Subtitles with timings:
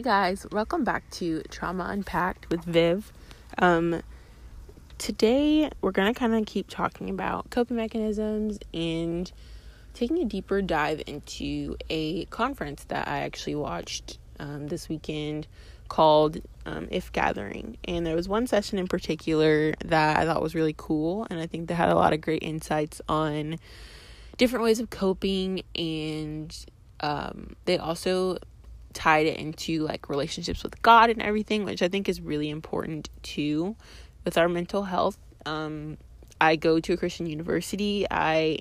[0.00, 3.12] Hey guys, welcome back to Trauma Unpacked with Viv.
[3.58, 4.00] Um,
[4.96, 9.30] today we're gonna kind of keep talking about coping mechanisms and
[9.92, 15.46] taking a deeper dive into a conference that I actually watched um, this weekend
[15.88, 17.76] called um, If Gathering.
[17.84, 21.46] And there was one session in particular that I thought was really cool, and I
[21.46, 23.58] think they had a lot of great insights on
[24.38, 26.56] different ways of coping, and
[27.00, 28.38] um, they also
[28.92, 33.08] tied it into like relationships with God and everything, which I think is really important
[33.22, 33.76] too
[34.24, 35.18] with our mental health.
[35.46, 35.96] Um,
[36.40, 38.06] I go to a Christian university.
[38.10, 38.58] I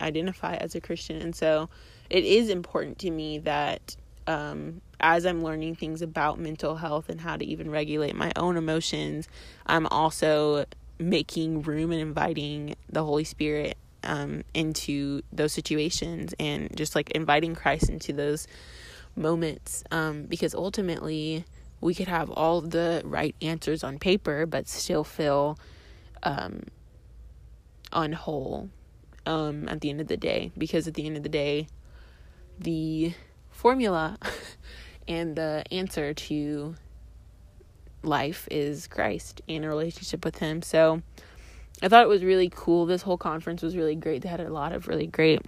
[0.00, 1.68] identify as a Christian, and so
[2.10, 7.20] it is important to me that um, as I'm learning things about mental health and
[7.20, 9.28] how to even regulate my own emotions,
[9.66, 10.64] I'm also
[10.98, 17.54] making room and inviting the Holy Spirit um, into those situations and just like inviting
[17.54, 18.46] Christ into those
[19.16, 21.44] moments um, because ultimately
[21.80, 25.58] we could have all the right answers on paper but still feel
[26.22, 26.62] um,
[27.92, 28.70] unwhole
[29.26, 30.52] um, at the end of the day.
[30.56, 31.68] Because at the end of the day
[32.58, 33.12] the
[33.50, 34.18] formula
[35.08, 36.74] and the answer to
[38.02, 40.62] life is Christ and a relationship with him.
[40.62, 41.02] So
[41.82, 42.86] I thought it was really cool.
[42.86, 44.22] This whole conference was really great.
[44.22, 45.40] They had a lot of really great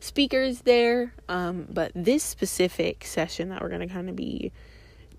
[0.00, 1.12] speakers there.
[1.28, 4.52] Um, but this specific session that we're going to kind of be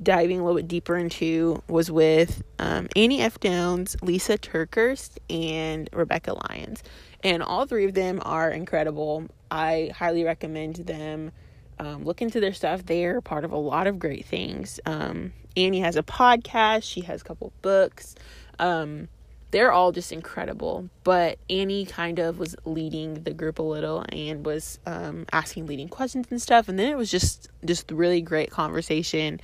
[0.02, 3.39] diving a little bit deeper into was with um, Annie F.
[3.39, 6.83] Downs, Lysa TerKeurst, and Rebekah Lyons.
[7.23, 9.25] And all three of them are incredible.
[9.52, 11.31] I highly recommend them.
[11.80, 12.86] Um, look into their stuff.
[12.86, 14.80] They're part of a lot of great things.
[14.86, 16.84] Um, Annie has a podcast.
[16.84, 18.16] She has a couple books.
[18.58, 19.08] Um,
[19.52, 20.89] they're all just incredible.
[21.03, 25.90] But Annie kind of was leading the group a little and was um, asking leading
[25.90, 26.69] questions and stuff.
[26.69, 29.40] And then it was just just really great conversation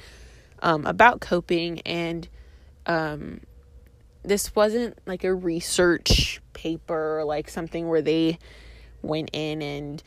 [0.62, 1.82] um, about coping.
[1.82, 2.28] And
[2.86, 3.42] um,
[4.24, 8.38] this wasn't like a research paper, like something where they
[9.02, 10.04] went in and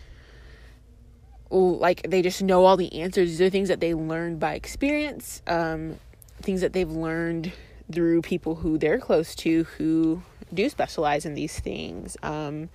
[1.50, 3.30] like they just know all the answers.
[3.30, 5.96] These are things that they learned by experience, um,
[6.42, 7.52] things that they've learned
[7.92, 10.22] through people who they're close to who
[10.52, 12.16] do specialize in these things.
[12.22, 12.68] Um,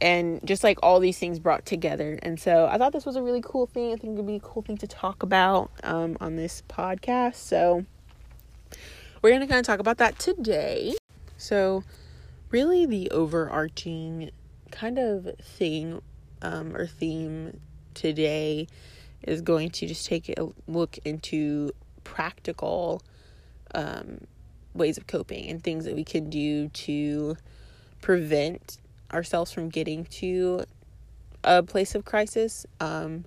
[0.00, 2.18] and just like all these things brought together.
[2.22, 3.92] And so I thought this was a really cool thing.
[3.92, 7.34] I think it would be a cool thing to talk about um, on this podcast.
[7.34, 7.84] So
[9.22, 10.94] we're going to kind of talk about that today.
[11.36, 11.84] So,
[12.50, 14.30] really, the overarching
[14.70, 16.00] kind of thing
[16.42, 17.60] um, or theme
[17.94, 18.66] today
[19.22, 21.72] is going to just take a look into
[22.04, 23.02] practical
[23.74, 24.26] um,
[24.74, 27.36] ways of coping and things that we can do to
[28.00, 28.78] prevent
[29.12, 30.64] ourselves from getting to
[31.44, 32.66] a place of crisis.
[32.80, 33.24] Um,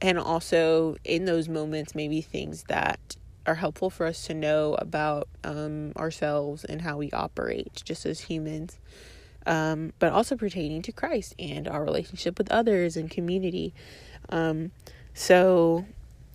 [0.00, 5.28] and also in those moments, maybe things that are helpful for us to know about
[5.44, 8.78] um, ourselves and how we operate just as humans.
[9.46, 13.72] Um, but also pertaining to Christ and our relationship with others and community.
[14.28, 14.72] Um,
[15.14, 15.86] so,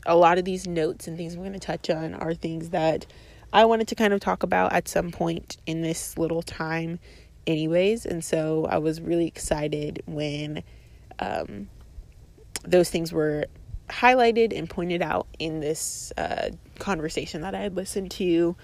[0.05, 3.05] a lot of these notes and things I'm going to touch on are things that
[3.53, 6.99] I wanted to kind of talk about at some point in this little time,
[7.45, 8.05] anyways.
[8.05, 10.63] And so I was really excited when
[11.19, 11.69] um,
[12.63, 13.45] those things were
[13.89, 18.55] highlighted and pointed out in this uh, conversation that I had listened to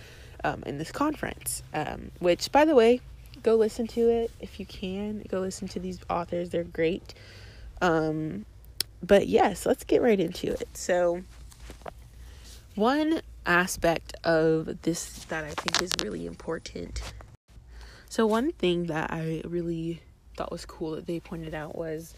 [0.44, 1.64] um, in this conference.
[1.74, 3.02] Um, which, by the way,
[3.44, 5.24] go listen to it if you can.
[5.28, 7.14] Go listen to these authors, they're great.
[7.82, 8.46] Um,
[9.04, 10.70] but yes, let's get right into it.
[10.74, 11.24] So,
[12.76, 17.02] one aspect of this that I think is really important.
[18.10, 20.02] So, one thing that I really
[20.36, 22.14] thought was cool that they pointed out was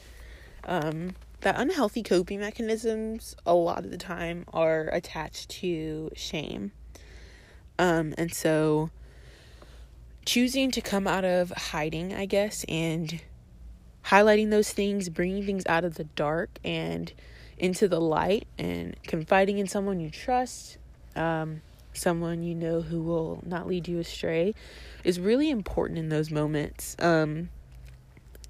[0.65, 6.71] um, that unhealthy coping mechanisms a lot of the time are attached to shame.
[7.77, 8.89] Um, and so,
[10.25, 13.21] choosing to come out of hiding, I guess, and
[14.05, 17.11] highlighting those things, bringing things out of the dark and
[17.57, 20.77] into the light, and confiding in someone you trust,
[21.19, 21.61] um,
[21.93, 24.55] someone you know who will not lead you astray
[25.03, 26.95] is really important in those moments.
[26.99, 27.49] Um,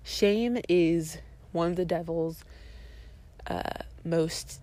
[0.04, 1.18] shame is
[1.52, 2.46] one of the devil's
[3.48, 4.62] uh, most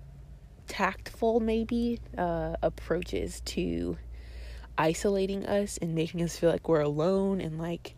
[0.68, 3.98] tactful, maybe, uh, approaches to
[4.78, 7.94] isolating us and making us feel like we're alone and like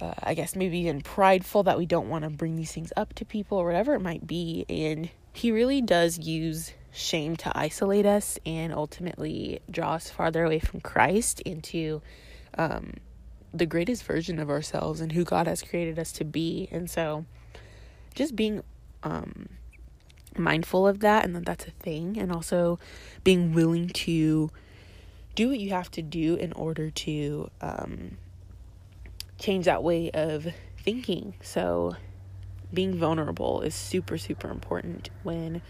[0.00, 3.14] uh, I guess maybe even prideful that we don't want to bring these things up
[3.14, 4.66] to people or whatever it might be.
[4.68, 10.58] And he really does use shame to isolate us and ultimately draw us farther away
[10.58, 12.02] from Christ into
[12.56, 12.94] um,
[13.52, 16.68] the greatest version of ourselves and who God has created us to be.
[16.70, 17.24] And so,
[18.14, 18.62] just being
[19.02, 19.48] um,
[20.36, 22.78] mindful of that and that that's a thing and also
[23.24, 24.50] being willing to
[25.34, 28.18] do what you have to do in order to um,
[29.38, 30.46] change that way of
[30.78, 31.96] thinking so
[32.72, 35.60] being vulnerable is super super important when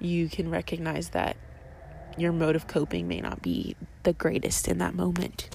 [0.00, 1.36] you can recognize that
[2.16, 5.48] your mode of coping may not be the greatest in that moment.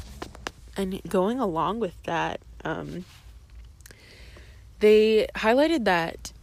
[0.77, 3.05] And going along with that um,
[4.79, 6.33] they highlighted that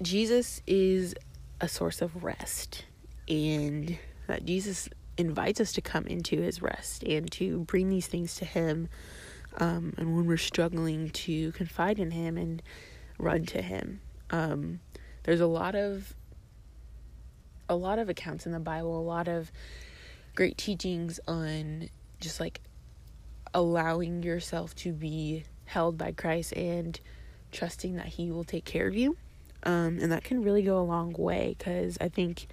[0.00, 1.14] Jesus is
[1.60, 2.84] a source of rest
[3.28, 4.88] and that Jesus
[5.18, 8.88] invites us to come into his rest and to bring these things to him
[9.58, 12.62] um, and when we're struggling to confide in him and
[13.18, 14.00] run to him.
[14.30, 14.80] Um,
[15.24, 16.14] there's a lot of
[17.70, 19.50] a lot of accounts in the bible a lot of
[20.34, 21.88] great teachings on
[22.20, 22.60] just like
[23.54, 27.00] allowing yourself to be held by christ and
[27.52, 29.16] trusting that he will take care of you.
[29.62, 32.46] Um, and that can really go a long way because I think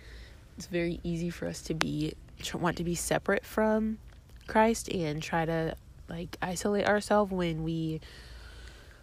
[0.58, 2.14] it's very easy for us to be
[2.54, 3.98] want to be separate from
[4.46, 5.76] Christ and try to
[6.10, 8.00] like isolate ourselves when we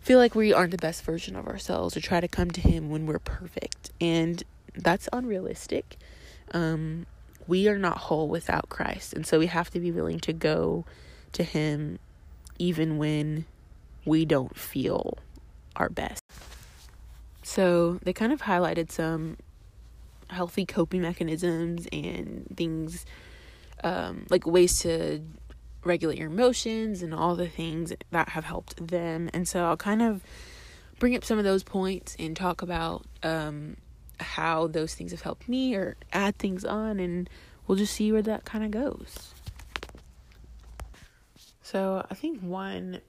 [0.00, 2.90] feel like we aren't the best version of ourselves or try to come to him
[2.90, 3.90] when we're perfect.
[4.00, 4.42] And
[4.76, 5.96] that's unrealistic.
[6.52, 7.06] Um,
[7.46, 9.12] we are not whole without christ.
[9.12, 10.84] And so we have to be willing to go
[11.32, 11.98] to him
[12.58, 13.44] even when
[14.04, 15.18] we don't feel
[15.76, 16.22] our best.
[17.42, 19.36] So they kind of highlighted some
[20.28, 23.04] healthy coping mechanisms and things
[23.82, 25.20] um, like ways to
[25.84, 29.28] regulate your emotions and all the things that have helped them.
[29.34, 30.22] And so I'll kind of
[30.98, 33.76] bring up some of those points and talk about um,
[34.20, 37.28] how those things have helped me or add things on, and
[37.66, 39.34] we'll just see where that kind of goes.
[41.62, 43.00] So I think one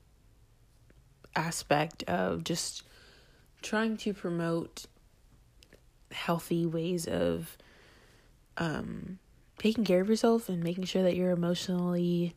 [1.35, 2.83] aspect of just
[3.61, 4.85] trying to promote
[6.11, 7.57] healthy ways of
[8.57, 9.19] um,
[9.57, 12.35] taking care of yourself and making sure that you're emotionally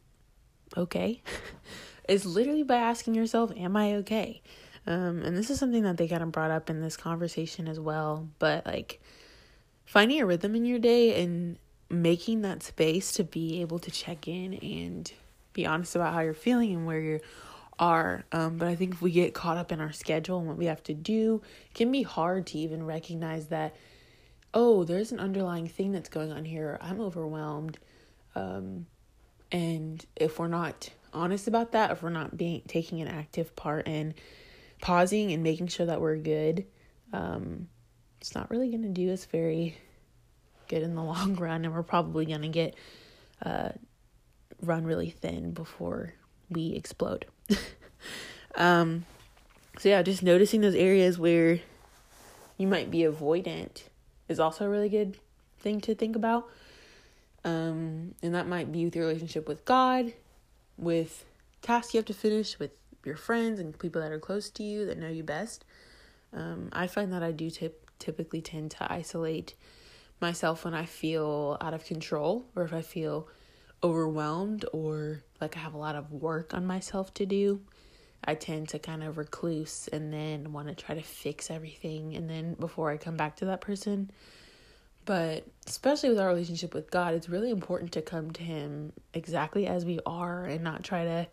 [0.77, 1.23] okay
[2.09, 4.43] is literally by asking yourself, Am I okay?
[4.89, 7.79] Um, and this is something that they kind of brought up in this conversation as
[7.79, 8.27] well.
[8.39, 9.01] But like
[9.85, 11.59] finding a rhythm in your day and
[11.91, 15.13] making that space to be able to check in and
[15.53, 17.21] be honest about how you're feeling and where you're
[17.79, 18.25] are.
[18.33, 20.67] Um, but I think if we get caught up in our schedule and what we
[20.67, 23.77] have to do, it can be hard to even recognize that,
[24.53, 26.79] oh, there's an underlying thing that's going on here.
[26.81, 27.79] I'm overwhelmed.
[28.35, 28.87] Um,
[29.53, 33.87] and if we're not honest about that, if we're not being taking an active part
[33.87, 34.15] in
[34.81, 36.67] pausing and making sure that we're good,
[37.13, 37.69] um,
[38.21, 39.77] it's not really going to do us very
[40.69, 42.75] good in the long run, and we're probably going to get
[43.45, 43.71] uh,
[44.63, 46.15] run really thin before
[46.51, 47.27] we explode.
[48.55, 49.05] um,
[49.79, 51.61] so yeah, just noticing those areas where
[52.57, 53.83] you might be avoidant
[54.29, 55.17] is also a really good
[55.61, 56.49] thing to think about.
[57.45, 60.13] Um, and that might be with your relationship with God,
[60.77, 61.25] with
[61.63, 62.73] tasks you have to finish, with
[63.09, 65.65] your friends and people that are close to you that know you best.
[66.33, 69.55] Um, I find that I do tip- typically tend to isolate
[70.21, 73.29] myself when I feel out of control or if I feel
[73.83, 77.61] overwhelmed or like I have a lot of work on myself to do.
[78.25, 82.29] I tend to kind of recluse and then want to try to fix everything and
[82.29, 84.11] then before I come back to that person.
[85.05, 89.67] But especially with our relationship with God, it's really important to come to Him exactly
[89.67, 91.27] as we are and not try to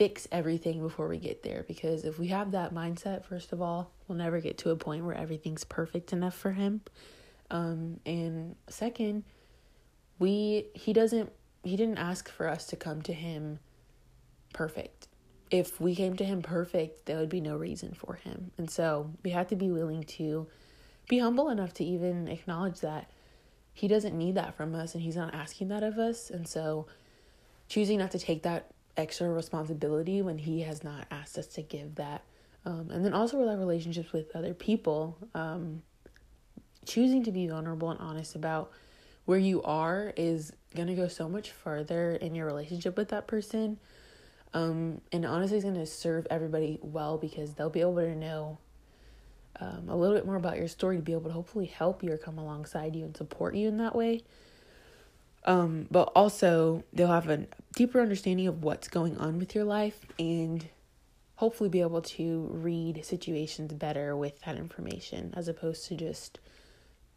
[0.00, 1.62] fix everything before we get there.
[1.68, 5.04] Because if we have that mindset, first of all, we'll never get to a point
[5.04, 6.80] where everything's perfect enough for Him.
[7.50, 9.24] Um, and second,
[10.18, 11.30] we He doesn't
[11.64, 13.58] He didn't ask for us to come to Him
[14.54, 15.08] perfect
[15.50, 18.52] if we came to him perfect, there would be no reason for him.
[18.56, 20.46] And so we have to be willing to
[21.08, 23.10] be humble enough to even acknowledge that
[23.72, 26.30] he doesn't need that from us and he's not asking that of us.
[26.30, 26.86] And so
[27.68, 31.96] choosing not to take that extra responsibility when he has not asked us to give
[31.96, 32.22] that.
[32.64, 35.82] Um, and then also with our relationships with other people, um,
[36.84, 38.70] choosing to be vulnerable and honest about
[39.24, 43.26] where you are is going to go so much further in your relationship with that
[43.26, 43.78] person
[44.52, 48.58] um, and honestly, it's going to serve everybody well because they'll be able to know
[49.60, 52.12] um, a little bit more about your story to be able to hopefully help you
[52.12, 54.22] or come alongside you and support you in that way.
[55.44, 60.04] Um, but also, they'll have a deeper understanding of what's going on with your life
[60.18, 60.68] and
[61.36, 66.38] hopefully be able to read situations better with that information as opposed to just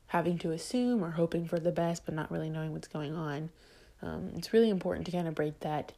[0.08, 3.50] having to assume or hoping for the best but not really knowing what's going on.
[4.02, 5.92] Um, it's really important to kind of break that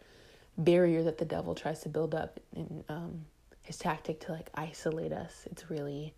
[0.58, 3.25] barrier that the devil tries to build up in um,
[3.62, 5.44] his tactic to like isolate us.
[5.51, 6.13] It's really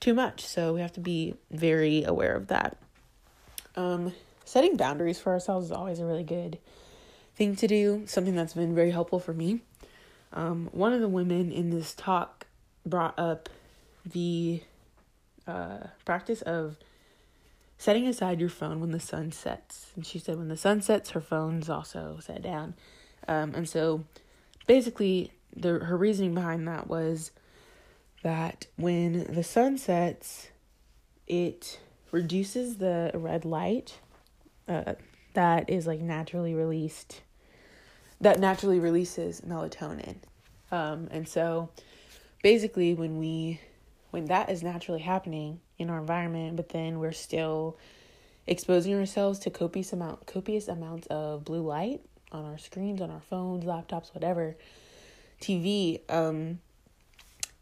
[0.00, 0.44] too much.
[0.46, 2.76] So we have to be very aware of that.
[3.76, 4.12] Um,
[4.48, 6.58] setting boundaries for ourselves is always a really good
[7.36, 9.60] thing to do, something that's been very helpful for me.
[10.32, 12.46] Um, one of the women in this talk
[12.86, 13.50] brought up
[14.06, 14.62] the
[15.46, 16.78] uh, practice of
[17.76, 19.88] setting aside your phone when the sun sets.
[19.94, 22.74] And she said when the sun sets, her phone's also set down.
[23.28, 24.04] Um, and so
[24.66, 27.32] basically, the, her reasoning behind that was
[28.22, 30.48] that when the sun sets,
[31.26, 33.98] it reduces the red light
[34.68, 34.94] uh,
[35.34, 37.22] that is like naturally released,
[38.20, 40.16] that naturally releases melatonin.
[40.70, 41.70] Um, and so
[42.42, 43.60] basically, when we
[44.10, 47.78] when that is naturally happening in our environment, but then we're still
[48.46, 52.00] exposing ourselves to copious amount copious amounts of blue light
[52.32, 54.56] on our screens, on our phones, laptops, whatever,
[55.40, 56.58] TV, um,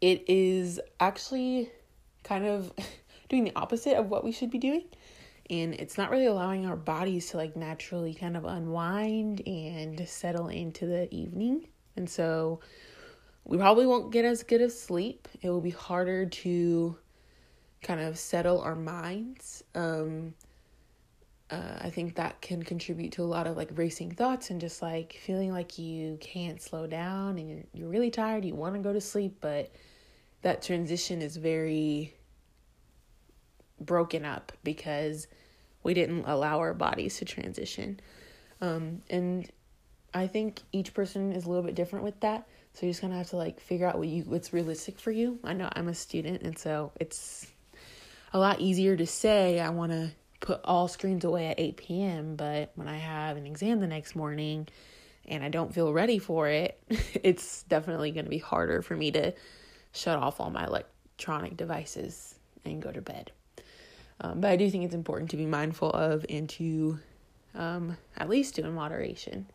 [0.01, 1.71] it is actually
[2.23, 2.71] kind of
[3.29, 4.83] doing the opposite of what we should be doing.
[5.49, 10.49] And it's not really allowing our bodies to like naturally kind of unwind and settle
[10.49, 11.67] into the evening.
[11.95, 12.59] And so
[13.45, 15.27] we probably won't get as good of sleep.
[15.41, 16.97] It will be harder to
[17.81, 19.63] kind of settle our minds.
[19.73, 20.33] Um,
[21.49, 24.81] uh, I think that can contribute to a lot of like racing thoughts and just
[24.81, 28.43] like feeling like you can't slow down and you're, you're really tired.
[28.43, 29.71] You want to go to sleep, but
[30.41, 32.16] that transition is very
[33.79, 35.27] broken up because
[35.83, 37.99] we didn't allow our bodies to transition.
[38.61, 39.49] Um, and
[40.13, 42.47] I think each person is a little bit different with that.
[42.73, 45.39] So you're just of have to like figure out what you what's realistic for you.
[45.43, 47.47] I know I'm a student, and so it's
[48.33, 52.35] a lot easier to say I want to put all screens away at 8 p.m.
[52.35, 54.67] But when I have an exam the next morning
[55.25, 59.33] and I don't feel ready for it, it's definitely to be harder for me to
[59.91, 63.31] shut off all my electronic devices and go to bed.
[64.19, 66.99] Um, but I do think it's important to be mindful of and to
[67.53, 69.47] um, at least do in moderation.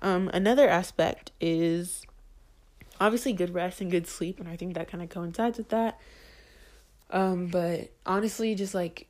[0.00, 2.06] Um, another aspect is
[3.00, 5.98] obviously good rest and good sleep, and I think that kind of coincides with that.
[7.10, 9.06] Um, but honestly, just like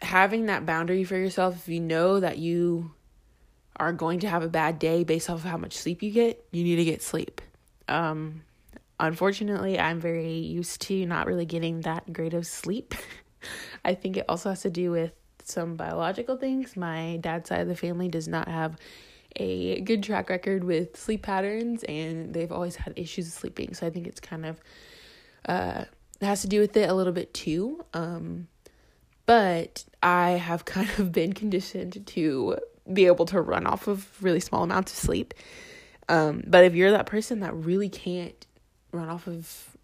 [0.00, 2.92] having that boundary for yourself, if you know that you
[3.76, 6.44] are going to have a bad day based off of how much sleep you get,
[6.50, 7.40] you need to get sleep.
[7.86, 8.42] Um,
[8.98, 12.94] unfortunately, I'm very used to not really getting that great of sleep.
[13.84, 15.12] I think it also has to do with
[15.44, 16.76] some biological things.
[16.76, 18.76] My dad's side of the family does not have
[19.36, 23.74] a good track record with sleep patterns and they've always had issues sleeping.
[23.74, 24.60] So I think it's kind of
[25.46, 25.84] uh
[26.20, 27.84] has to do with it a little bit too.
[27.94, 28.48] Um
[29.26, 32.56] but I have kind of been conditioned to
[32.92, 35.34] be able to run off of really small amounts of sleep.
[36.08, 38.46] Um but if you're that person that really can't
[38.92, 39.76] run off of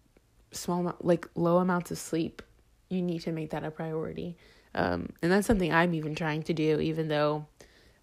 [0.51, 2.41] small like low amounts of sleep,
[2.89, 4.37] you need to make that a priority.
[4.73, 7.45] Um and that's something I'm even trying to do even though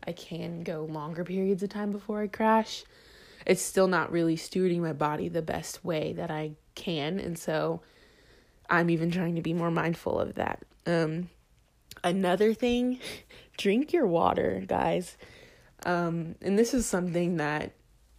[0.06, 2.84] I can go longer periods of time before I crash.
[3.46, 7.82] It's still not really stewarding my body the best way that I can, and so
[8.70, 10.62] I'm even trying to be more mindful of that.
[10.86, 11.28] Um,
[12.04, 13.00] another thing,
[13.56, 15.16] drink your water, guys.
[15.84, 17.72] Um, and this is something that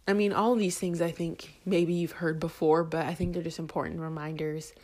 [0.06, 3.42] I mean, all these things I think maybe you've heard before, but I think they're
[3.42, 4.74] just important reminders.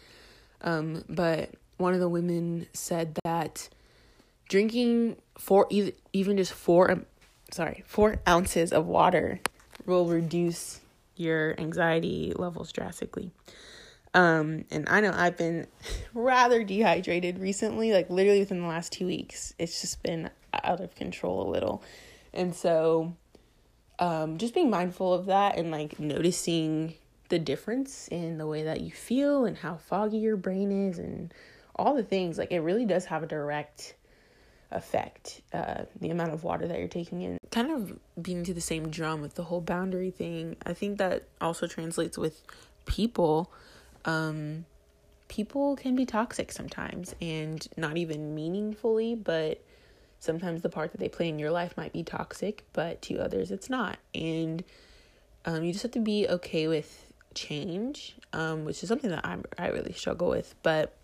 [0.63, 3.69] Um, but one of the women said that
[4.49, 5.67] drinking four
[6.13, 7.07] even just four um,
[7.51, 9.41] sorry four ounces of water
[9.87, 10.81] will reduce
[11.17, 13.31] your anxiety levels drastically.
[14.13, 15.69] Um and i know i've been
[16.15, 19.55] rather dehydrated recently like literally within the last two weeks.
[19.59, 21.83] It's just been out of control a little.
[22.35, 23.15] And so
[23.99, 26.95] um just being mindful of that and like noticing
[27.29, 31.33] the difference in the way that you feel and how foggy your brain is and
[31.77, 33.95] all the things like it really does have a direct
[34.73, 37.39] affect uh, the amount of water that you're taking in.
[37.51, 40.57] Kind of beating to the same drum with the whole boundary thing.
[40.65, 42.43] I think that also translates with
[42.87, 43.51] people.
[44.05, 44.65] Um,
[45.29, 49.63] people can be toxic sometimes and not even meaningfully, but
[50.19, 53.51] sometimes the part that they play in your life might be toxic, but to others
[53.51, 53.99] it's not.
[54.15, 54.63] And
[55.45, 59.45] um, you just have to be okay with change, um, which is something that I'm,
[59.59, 60.55] I really struggle with.
[60.63, 60.97] But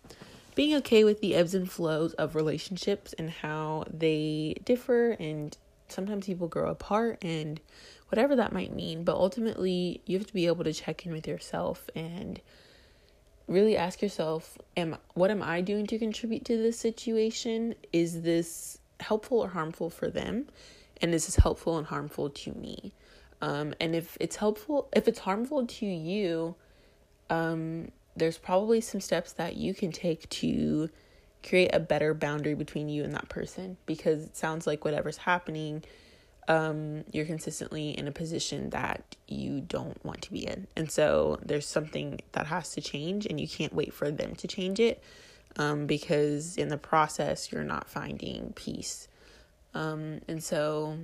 [0.57, 5.55] being okay with the ebbs and flows of relationships and how they differ and
[5.87, 7.61] sometimes people grow apart and
[8.09, 11.27] whatever that might mean but ultimately you have to be able to check in with
[11.27, 12.41] yourself and
[13.47, 17.75] really ask yourself am what am i doing to contribute to this situation?
[17.93, 20.47] Is this helpful or harmful for them?
[21.01, 22.93] And is this helpful and harmful to me?
[23.41, 26.55] Um, and if it's helpful if it's harmful to you
[27.29, 30.89] um, there's probably some steps that you can take to
[31.43, 35.83] create a better boundary between you and that person because it sounds like whatever's happening
[36.47, 40.67] um, you're consistently in a position that you don't want to be in.
[40.75, 44.47] And so there's something that has to change, and you can't wait for them to
[44.47, 45.03] change it
[45.57, 49.07] um, because in the process, you're not finding peace.
[49.73, 50.97] Um, and so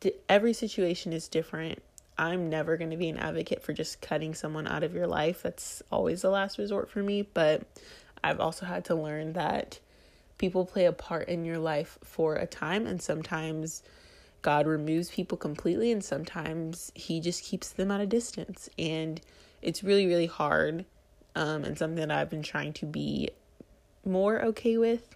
[0.00, 1.82] th- every situation is different.
[2.18, 5.42] I'm never going to be an advocate for just cutting someone out of your life.
[5.42, 7.22] That's always the last resort for me.
[7.22, 7.62] But
[8.24, 9.78] I've also had to learn that
[10.38, 13.82] people play a part in your life for a time, and sometimes
[14.42, 18.68] God removes people completely, and sometimes He just keeps them at a distance.
[18.78, 19.20] And
[19.62, 20.84] it's really, really hard,
[21.34, 23.30] um, and something that I've been trying to be
[24.04, 25.14] more okay with.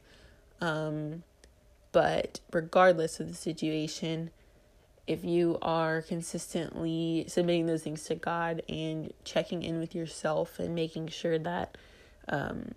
[0.60, 1.22] Um,
[1.92, 4.30] but regardless of the situation,
[5.06, 10.74] if you are consistently submitting those things to God and checking in with yourself and
[10.74, 11.76] making sure that
[12.28, 12.74] um,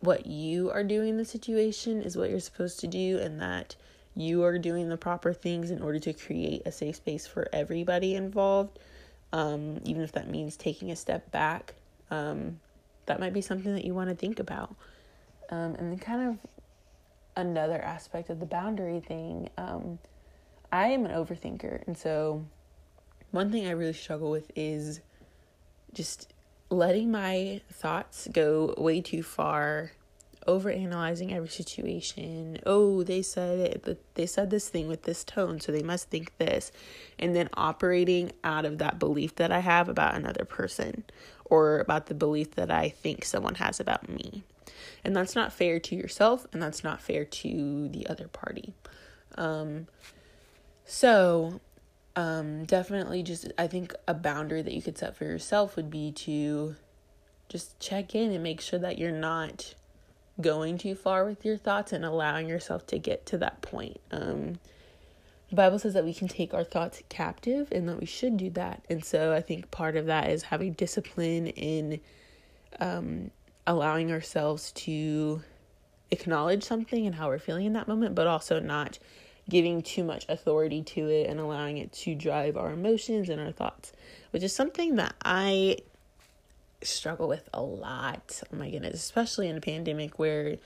[0.00, 3.76] what you are doing in the situation is what you're supposed to do and that
[4.14, 8.14] you are doing the proper things in order to create a safe space for everybody
[8.14, 8.78] involved,
[9.32, 11.74] um, even if that means taking a step back.
[12.10, 12.60] Um,
[13.06, 14.74] that might be something that you want to think about.
[15.50, 16.38] Um, and then, kind of
[17.36, 19.98] another aspect of the boundary thing, um,
[20.72, 21.86] I am an overthinker.
[21.86, 22.46] And so,
[23.30, 25.00] one thing I really struggle with is
[25.92, 26.32] just
[26.70, 29.92] letting my thoughts go way too far
[30.46, 32.58] over analyzing every situation.
[32.66, 36.36] Oh, they said it, they said this thing with this tone, so they must think
[36.38, 36.72] this.
[37.18, 41.04] And then operating out of that belief that I have about another person
[41.44, 44.42] or about the belief that I think someone has about me.
[45.04, 48.72] And that's not fair to yourself and that's not fair to the other party.
[49.36, 49.86] Um,
[50.84, 51.60] so,
[52.16, 56.12] um, definitely just, I think a boundary that you could set for yourself would be
[56.12, 56.76] to
[57.48, 59.74] just check in and make sure that you're not
[60.40, 64.00] going too far with your thoughts and allowing yourself to get to that point.
[64.10, 64.58] Um,
[65.50, 68.48] the Bible says that we can take our thoughts captive and that we should do
[68.50, 68.82] that.
[68.88, 72.00] And so I think part of that is having discipline in
[72.80, 73.30] um,
[73.66, 75.42] allowing ourselves to
[76.10, 78.98] acknowledge something and how we're feeling in that moment, but also not
[79.48, 83.52] giving too much authority to it and allowing it to drive our emotions and our
[83.52, 83.92] thoughts,
[84.30, 85.78] which is something that I
[86.82, 88.42] struggle with a lot.
[88.52, 90.56] Oh my goodness, especially in a pandemic where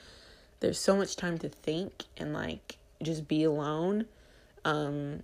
[0.60, 4.06] there's so much time to think and like just be alone.
[4.64, 5.22] Um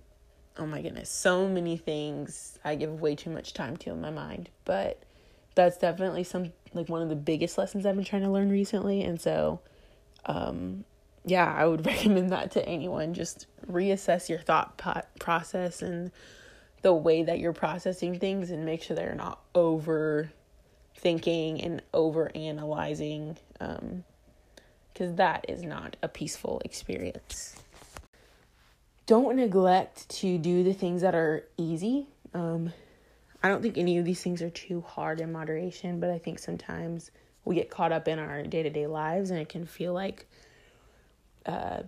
[0.57, 2.59] oh my goodness, so many things.
[2.63, 5.01] I give way too much time to in my mind, but
[5.55, 9.03] that's definitely some like one of the biggest lessons I've been trying to learn recently.
[9.03, 9.59] And so
[10.25, 10.85] um
[11.25, 13.13] yeah, I would recommend that to anyone.
[13.13, 14.81] Just reassess your thought
[15.19, 16.11] process and
[16.83, 20.31] the way that you're processing things and make sure they're not over
[20.95, 24.03] thinking and over analyzing um
[24.93, 27.55] because that is not a peaceful experience
[29.05, 32.71] don't neglect to do the things that are easy um
[33.41, 36.37] i don't think any of these things are too hard in moderation but i think
[36.37, 37.11] sometimes
[37.43, 40.27] we get caught up in our day-to-day lives and it can feel like
[41.45, 41.83] uh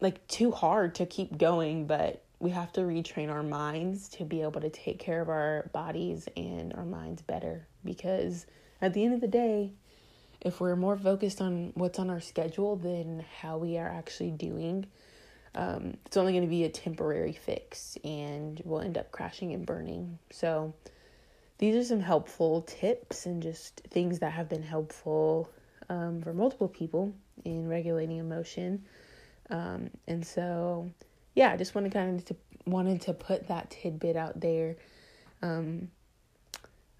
[0.00, 4.42] like too hard to keep going but we have to retrain our minds to be
[4.42, 8.44] able to take care of our bodies and our minds better because
[8.82, 9.72] at the end of the day,
[10.42, 14.86] if we're more focused on what's on our schedule than how we are actually doing,
[15.54, 19.64] um, it's only going to be a temporary fix and we'll end up crashing and
[19.64, 20.18] burning.
[20.30, 20.74] So,
[21.56, 25.48] these are some helpful tips and just things that have been helpful
[25.88, 28.84] um, for multiple people in regulating emotion.
[29.50, 30.90] Um, and so,
[31.34, 34.76] yeah, I just wanted kind of to wanted to put that tidbit out there.
[35.42, 35.90] Um,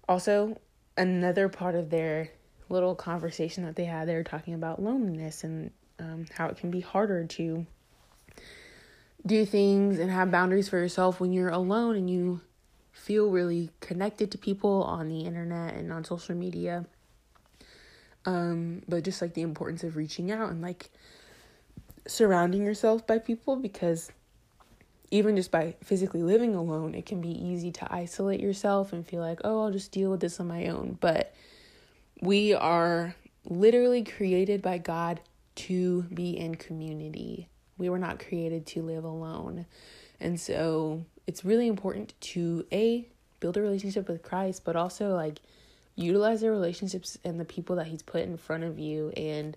[0.07, 0.59] also,
[0.97, 2.29] another part of their
[2.69, 6.71] little conversation that they had, they were talking about loneliness and um, how it can
[6.71, 7.65] be harder to
[9.25, 12.41] do things and have boundaries for yourself when you're alone and you
[12.91, 16.85] feel really connected to people on the internet and on social media.
[18.25, 20.89] Um, but just like the importance of reaching out and like
[22.07, 24.11] surrounding yourself by people because
[25.11, 29.21] even just by physically living alone, it can be easy to isolate yourself and feel
[29.21, 30.97] like, oh, I'll just deal with this on my own.
[30.99, 31.33] But
[32.21, 35.21] we are literally created by God
[35.55, 37.47] to be in community.
[37.77, 39.65] We were not created to live alone.
[40.19, 43.07] And so it's really important to A,
[43.39, 45.39] build a relationship with Christ, but also like
[45.95, 49.55] utilize the relationships and the people that He's put in front of you and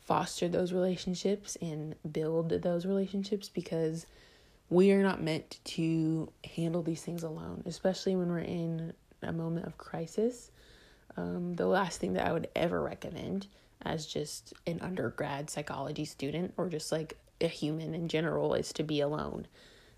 [0.00, 4.06] foster those relationships and build those relationships because
[4.70, 8.92] we are not meant to handle these things alone, especially when we're in
[9.22, 10.50] a moment of crisis.
[11.16, 13.46] Um, the last thing that I would ever recommend
[13.82, 18.82] as just an undergrad psychology student or just like a human in general is to
[18.82, 19.46] be alone.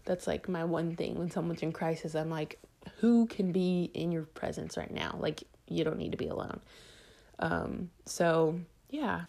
[0.04, 2.14] That's like my one thing when someone's in crisis.
[2.14, 2.58] I'm like,
[2.98, 5.16] who can be in your presence right now?
[5.18, 6.60] Like, you don't need to be alone.
[7.38, 9.22] Um, so yeah.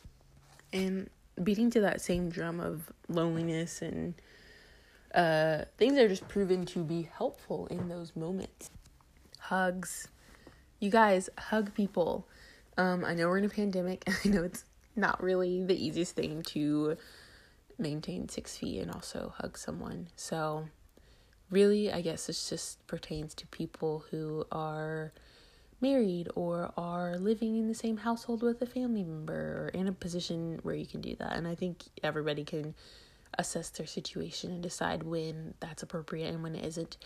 [0.74, 1.10] And
[1.42, 4.14] beating to that same drum of loneliness and
[5.14, 8.70] uh, things are just proven to be helpful in those moments.
[9.40, 10.08] Hugs.
[10.80, 12.28] You guys, hug people.
[12.78, 14.04] Um, I know we're in a pandemic.
[14.26, 16.98] I know it's not really the easiest thing to
[17.78, 20.08] maintain six feet and also hug someone.
[20.16, 20.68] So,
[21.52, 25.12] really, I guess this just pertains to people who are
[25.82, 29.92] married or are living in the same household with a family member or in a
[29.92, 31.36] position where you can do that.
[31.36, 32.74] And I think everybody can
[33.38, 36.98] assess their situation and decide when that's appropriate and when it isn't.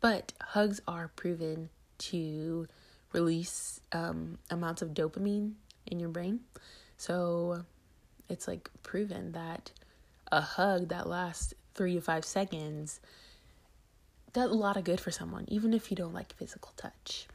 [0.00, 2.66] But hugs are proven to
[3.12, 5.52] release um, amounts of dopamine
[5.86, 6.40] in your brain.
[6.96, 7.64] So
[8.28, 9.70] it's like proven that
[10.30, 13.00] a hug that lasts three to five seconds
[14.32, 17.26] does a lot of good for someone, even if you don't like physical touch.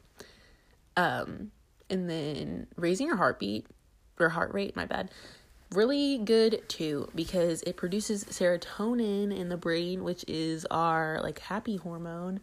[0.96, 1.52] Um,
[1.90, 3.68] and then raising your heartbeat
[4.20, 5.12] or heart rate, my bad,
[5.72, 11.78] really good too because it produces serotonin in the brain, which is our like happy
[11.78, 12.40] hormone.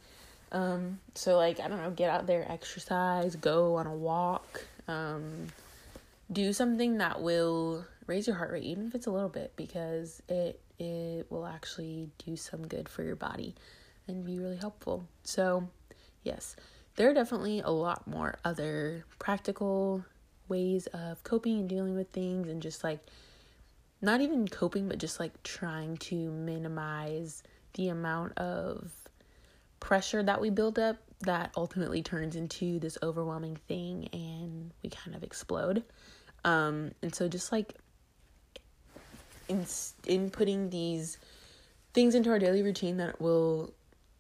[0.52, 5.48] Um, so like I don't know, get out there, exercise, go on a walk, um,
[6.30, 10.22] do something that will raise your heart rate, even if it's a little bit, because
[10.28, 13.54] it it will actually do some good for your body
[14.08, 15.04] and be really helpful.
[15.22, 15.68] So
[16.22, 16.56] yes,
[16.96, 20.04] there are definitely a lot more other practical
[20.48, 23.00] ways of coping and dealing with things and just like
[24.02, 27.42] not even coping but just like trying to minimize
[27.74, 28.92] the amount of
[29.80, 35.16] pressure that we build up that ultimately turns into this overwhelming thing and we kind
[35.16, 35.82] of explode
[36.44, 37.74] um and so just like
[39.48, 39.64] in
[40.06, 41.18] in putting these
[41.94, 43.72] things into our daily routine that will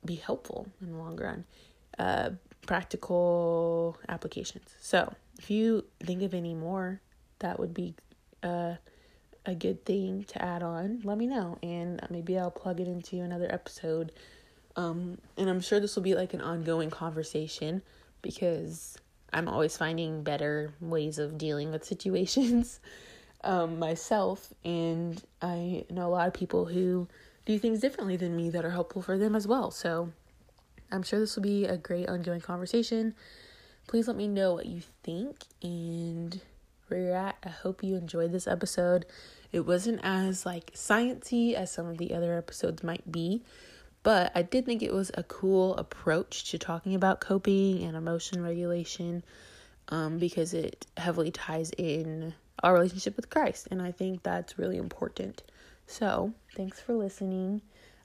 [0.04, 1.44] be helpful in the long run
[1.98, 2.30] uh
[2.66, 4.74] practical applications.
[4.80, 7.00] So, if you think of any more
[7.40, 7.94] that would be
[8.42, 8.74] uh,
[9.46, 13.20] a good thing to add on, let me know and maybe I'll plug it into
[13.20, 14.12] another episode.
[14.76, 17.82] Um, and I'm sure this will be like an ongoing conversation
[18.22, 18.96] because
[19.32, 22.80] I'm always finding better ways of dealing with situations
[23.44, 24.52] um, myself.
[24.64, 27.08] And I know a lot of people who
[27.44, 29.70] do things differently than me that are helpful for them as well.
[29.70, 30.10] So,
[30.90, 33.14] I'm sure this will be a great ongoing conversation.
[33.86, 36.40] Please let me know what you think and
[36.88, 37.36] where you're at.
[37.42, 39.06] I hope you enjoyed this episode.
[39.52, 43.42] It wasn't as like sciency as some of the other episodes might be,
[44.02, 48.42] but I did think it was a cool approach to talking about coping and emotion
[48.42, 49.24] regulation
[49.88, 54.76] um, because it heavily ties in our relationship with Christ, and I think that's really
[54.76, 55.42] important.
[55.86, 57.62] So, thanks for listening.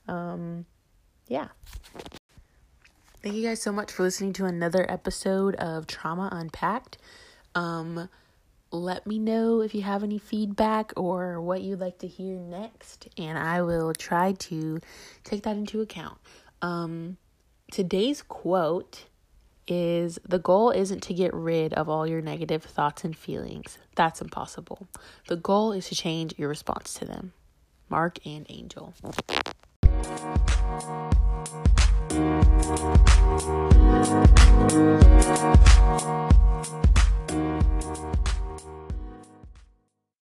[0.07, 0.65] Um,
[1.27, 1.47] yeah.
[3.21, 6.97] Thank you guys so much for listening to another episode of Trauma Unpacked.
[7.53, 8.09] Um,
[8.71, 13.07] let me know if you have any feedback or what you'd like to hear next,
[13.17, 14.79] and I will try to
[15.23, 16.17] take that into account.
[16.61, 17.17] Um,
[17.71, 19.05] today's quote
[19.67, 23.77] is The goal isn't to get rid of all your negative thoughts and feelings.
[23.95, 24.87] That's impossible.
[25.27, 27.33] The goal is to change your response to them.
[27.89, 28.93] Marc and Angel.